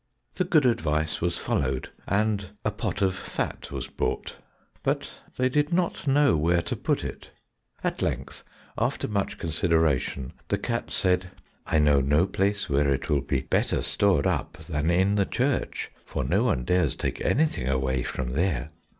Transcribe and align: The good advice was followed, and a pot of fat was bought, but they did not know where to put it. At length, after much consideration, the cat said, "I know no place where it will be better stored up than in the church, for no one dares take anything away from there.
The 0.33 0.45
good 0.45 0.65
advice 0.65 1.21
was 1.21 1.37
followed, 1.37 1.89
and 2.07 2.49
a 2.65 2.71
pot 2.71 3.03
of 3.03 3.13
fat 3.15 3.69
was 3.71 3.87
bought, 3.87 4.35
but 4.81 5.07
they 5.37 5.47
did 5.47 5.71
not 5.71 6.07
know 6.07 6.35
where 6.35 6.63
to 6.63 6.75
put 6.75 7.03
it. 7.03 7.29
At 7.83 8.01
length, 8.01 8.43
after 8.79 9.07
much 9.07 9.37
consideration, 9.37 10.33
the 10.47 10.57
cat 10.57 10.89
said, 10.89 11.29
"I 11.67 11.77
know 11.77 12.01
no 12.01 12.25
place 12.25 12.67
where 12.67 12.89
it 12.89 13.11
will 13.11 13.21
be 13.21 13.41
better 13.41 13.83
stored 13.83 14.25
up 14.25 14.53
than 14.57 14.89
in 14.89 15.13
the 15.13 15.25
church, 15.27 15.91
for 16.03 16.23
no 16.23 16.45
one 16.45 16.63
dares 16.63 16.95
take 16.95 17.21
anything 17.21 17.69
away 17.69 18.01
from 18.01 18.33
there. 18.33 18.71